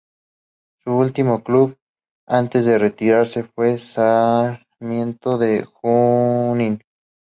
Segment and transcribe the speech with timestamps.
[0.83, 1.77] Su último club
[2.25, 6.81] antes de retirarse fue Sarmiento de Junín.